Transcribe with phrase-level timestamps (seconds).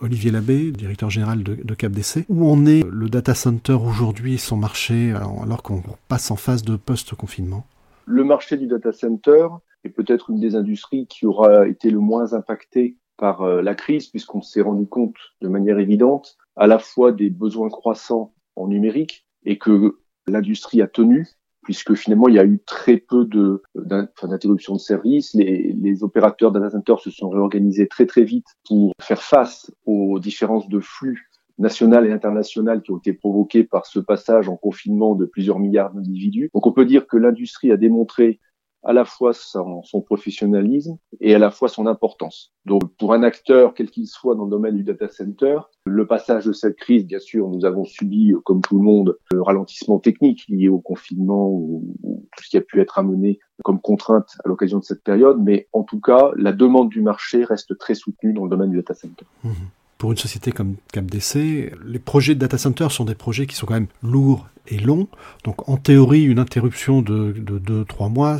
[0.00, 2.26] Olivier Labbé, directeur général de, de CapDC.
[2.28, 6.62] Où en est le data center aujourd'hui et son marché alors qu'on passe en phase
[6.62, 7.66] de post-confinement?
[8.06, 9.48] Le marché du data center
[9.84, 14.08] est peut-être une des industries qui aura été le moins impactée par euh, la crise,
[14.08, 19.26] puisqu'on s'est rendu compte de manière évidente à la fois des besoins croissants en numérique
[19.44, 21.26] et que l'industrie a tenu,
[21.66, 25.34] puisque finalement il y a eu très peu de d'interruptions de service.
[25.34, 30.68] Les, opérateurs data centers se sont réorganisés très très vite pour faire face aux différences
[30.68, 35.24] de flux nationales et internationales qui ont été provoquées par ce passage en confinement de
[35.24, 36.50] plusieurs milliards d'individus.
[36.54, 38.38] Donc on peut dire que l'industrie a démontré
[38.86, 42.52] à la fois son, son, professionnalisme et à la fois son importance.
[42.64, 46.46] Donc, pour un acteur, quel qu'il soit dans le domaine du data center, le passage
[46.46, 50.44] de cette crise, bien sûr, nous avons subi, comme tout le monde, le ralentissement technique
[50.48, 51.96] lié au confinement ou,
[52.36, 55.68] tout ce qui a pu être amené comme contrainte à l'occasion de cette période, mais
[55.72, 58.94] en tout cas, la demande du marché reste très soutenue dans le domaine du data
[58.94, 59.24] center.
[59.42, 59.50] Mmh
[59.98, 63.66] pour une société comme CapDC, les projets de data center sont des projets qui sont
[63.66, 65.08] quand même lourds et longs.
[65.44, 68.38] Donc en théorie, une interruption de 2-3 mois,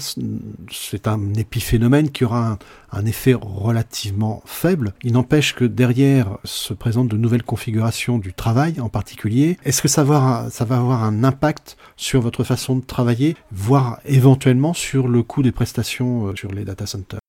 [0.71, 2.59] c'est un épiphénomène qui aura
[2.93, 4.93] un, effet relativement faible.
[5.03, 9.59] Il n'empêche que derrière se présentent de nouvelles configurations du travail en particulier.
[9.65, 14.01] Est-ce que ça va, ça va avoir un impact sur votre façon de travailler, voire
[14.05, 17.20] éventuellement sur le coût des prestations euh, sur les data centers?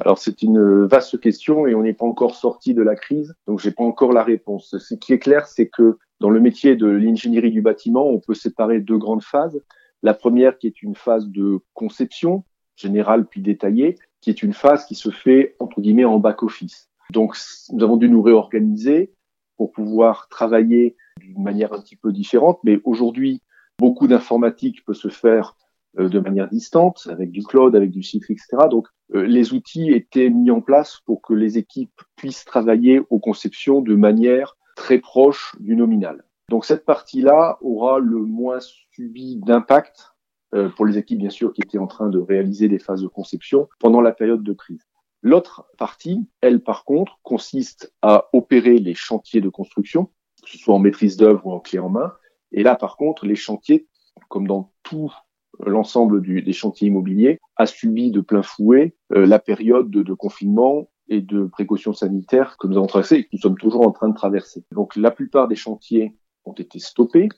[0.00, 3.58] Alors c'est une vaste question et on n'est pas encore sorti de la crise, donc
[3.58, 4.76] j'ai pas encore la réponse.
[4.78, 8.34] Ce qui est clair, c'est que dans le métier de l'ingénierie du bâtiment, on peut
[8.34, 9.62] séparer deux grandes phases.
[10.02, 12.44] La première qui est une phase de conception
[12.76, 16.90] générale puis détaillée, qui est une phase qui se fait entre guillemets en back office.
[17.10, 17.36] Donc
[17.72, 19.12] nous avons dû nous réorganiser
[19.56, 23.42] pour pouvoir travailler d'une manière un petit peu différente, mais aujourd'hui
[23.78, 25.67] beaucoup d'informatique peut se faire euh,
[25.98, 28.68] de manière distante, avec du cloud, avec du Citrix, etc.
[28.70, 33.18] Donc, euh, les outils étaient mis en place pour que les équipes puissent travailler aux
[33.18, 36.24] conceptions de manière très proche du nominal.
[36.50, 40.14] Donc, cette partie-là aura le moins subi d'impact
[40.54, 43.08] euh, pour les équipes, bien sûr, qui étaient en train de réaliser des phases de
[43.08, 44.86] conception pendant la période de crise.
[45.22, 50.10] L'autre partie, elle, par contre, consiste à opérer les chantiers de construction,
[50.42, 52.12] que ce soit en maîtrise d'œuvre ou en clé en main.
[52.52, 53.88] Et là, par contre, les chantiers,
[54.28, 55.12] comme dans tout
[55.66, 61.20] l'ensemble des chantiers immobiliers a subi de plein fouet euh, la période de, confinement et
[61.20, 64.14] de précautions sanitaires que nous avons traversé et que nous sommes toujours en train de
[64.14, 64.64] traverser.
[64.72, 66.14] Donc la plupart des chantiers
[66.44, 67.28] ont été stoppés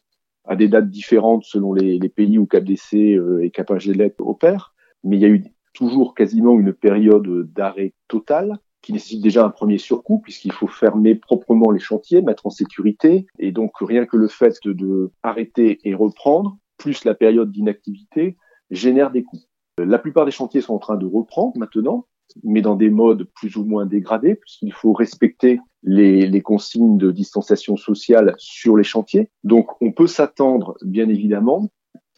[0.44, 5.22] à des dates différentes selon les, pays où CapDC euh, et Capagelec opèrent, mais il
[5.22, 10.18] y a eu toujours quasiment une période d'arrêt total qui nécessite déjà un premier surcoût
[10.18, 14.56] puisqu'il faut fermer proprement les chantiers, mettre en sécurité et donc rien que le fait
[14.64, 18.36] de arrêter et reprendre plus la période d'inactivité,
[18.70, 19.42] génère des coûts.
[19.78, 22.06] La plupart des chantiers sont en train de reprendre maintenant,
[22.42, 27.10] mais dans des modes plus ou moins dégradés, puisqu'il faut respecter les, les, consignes de
[27.10, 29.30] distanciation sociale sur les chantiers.
[29.44, 31.68] Donc, on peut s'attendre, bien évidemment,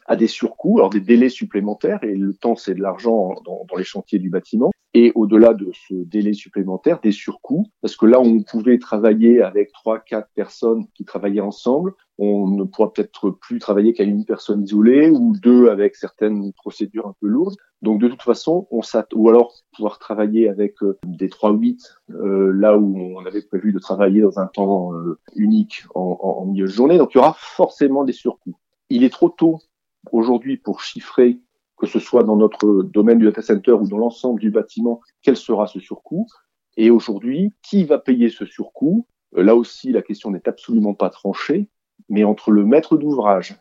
[0.05, 3.77] à des surcoûts, alors des délais supplémentaires, et le temps c'est de l'argent dans, dans,
[3.77, 8.19] les chantiers du bâtiment, et au-delà de ce délai supplémentaire, des surcoûts, parce que là
[8.19, 13.59] on pouvait travailler avec trois, quatre personnes qui travaillaient ensemble, on ne pourra peut-être plus
[13.59, 17.55] travailler qu'à une personne isolée ou deux avec certaines procédures un peu lourdes.
[17.81, 18.81] Donc de toute façon, on
[19.15, 21.79] ou alors pouvoir travailler avec euh, des 3-8
[22.11, 26.45] euh, là où on avait prévu de travailler dans un temps euh, unique en, en
[26.45, 26.97] milieu de journée.
[26.97, 28.57] Donc il y aura forcément des surcoûts.
[28.89, 29.59] Il est trop tôt
[30.11, 31.39] aujourd'hui pour chiffrer,
[31.77, 35.35] que ce soit dans notre domaine du data center ou dans l'ensemble du bâtiment, quel
[35.35, 36.27] sera ce surcoût.
[36.77, 39.07] Et aujourd'hui, qui va payer ce surcoût?
[39.35, 41.67] Là aussi, la question n'est absolument pas tranchée,
[42.09, 43.55] mais entre le maître d'ouvrage,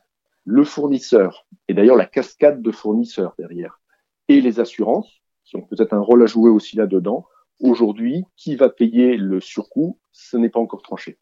[0.45, 3.81] le fournisseur, et d'ailleurs la cascade de fournisseurs derrière,
[4.29, 7.27] et les assurances, qui ont peut-être un rôle à jouer aussi là-dedans,
[7.61, 9.99] aujourd'hui, qui va payer le surcoût?
[10.13, 11.19] Ce n'est pas encore tranché.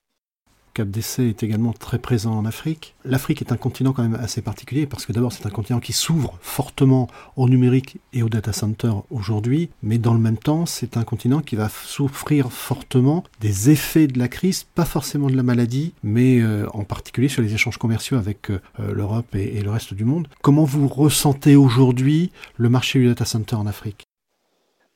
[0.74, 2.94] CapDC est également très présent en Afrique.
[3.04, 5.92] L'Afrique est un continent quand même assez particulier parce que d'abord c'est un continent qui
[5.92, 10.96] s'ouvre fortement au numérique et au data center aujourd'hui, mais dans le même temps c'est
[10.96, 15.42] un continent qui va souffrir fortement des effets de la crise, pas forcément de la
[15.42, 18.58] maladie, mais euh, en particulier sur les échanges commerciaux avec euh,
[18.92, 20.28] l'Europe et, le reste du monde.
[20.42, 24.04] Comment vous ressentez aujourd'hui le marché du data center en Afrique?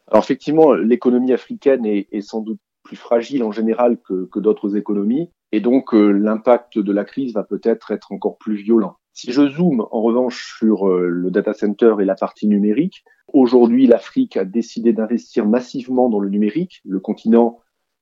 [0.09, 5.31] Alors effectivement, l'économie africaine est, sans doute plus fragile en général que d'autres économies.
[5.55, 8.97] Et donc, euh, l'impact de la crise va peut-être être encore plus violent.
[9.13, 13.87] Si je zoome en revanche sur euh, le data center et la partie numérique, aujourd'hui,
[13.87, 16.81] l'Afrique a décidé d'investir massivement dans le numérique.
[16.85, 17.61] Le continent,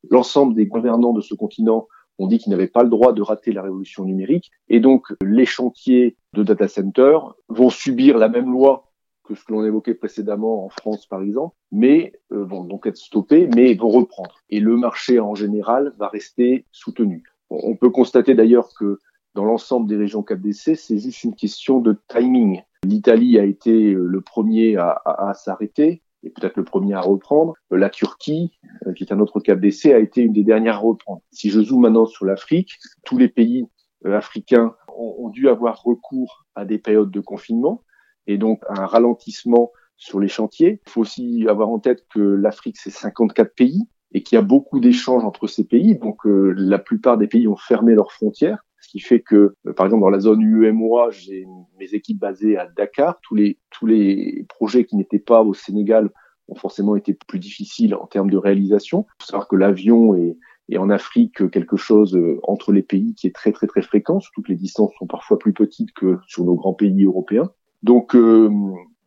[0.08, 1.88] l'ensemble des gouvernants de ce continent
[2.18, 4.50] ont dit qu'ils n'avaient pas le droit de rater la révolution numérique.
[4.70, 7.18] Et donc, les chantiers de data center
[7.50, 8.90] vont subir la même loi
[9.24, 12.96] que ce que l'on évoquait précédemment en France par exemple, mais euh, vont donc être
[12.96, 14.40] stoppés, mais vont reprendre.
[14.48, 17.22] Et le marché en général va rester soutenu.
[17.52, 18.98] On peut constater d'ailleurs que
[19.34, 22.62] dans l'ensemble des régions CAPDC, c'est juste une question de timing.
[22.84, 27.54] L'Italie a été le premier à, à s'arrêter et peut-être le premier à reprendre.
[27.70, 28.52] La Turquie,
[28.86, 31.22] euh, qui est un autre CAPDC, a été une des dernières à reprendre.
[31.30, 33.66] Si je zoome maintenant sur l'Afrique, tous les pays
[34.06, 37.82] euh, africains ont, dû avoir recours à des périodes de confinement
[38.26, 40.80] et donc un ralentissement sur les chantiers.
[40.86, 44.42] Il faut aussi avoir en tête que l'Afrique, c'est 54 pays et qu'il y a
[44.42, 45.96] beaucoup d'échanges entre ces pays.
[45.96, 49.72] Donc euh, la plupart des pays ont fermé leurs frontières, ce qui fait que, euh,
[49.72, 51.46] par exemple, dans la zone UEMOA, j'ai
[51.78, 53.18] mes équipes basées à Dakar.
[53.22, 56.10] Tous les tous les projets qui n'étaient pas au Sénégal
[56.48, 59.06] ont forcément été plus difficiles en termes de réalisation.
[59.20, 60.36] Il faut savoir que l'avion est
[60.68, 64.20] et en Afrique quelque chose euh, entre les pays qui est très très très fréquent,
[64.20, 67.50] surtout que les distances sont parfois plus petites que sur nos grands pays européens.
[67.82, 68.50] Donc euh,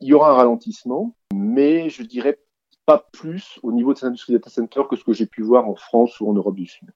[0.02, 2.38] il y aura un ralentissement, mais je dirais
[2.86, 5.68] pas plus au niveau de ces industries data center que ce que j'ai pu voir
[5.68, 6.92] en France ou en Europe du Sud.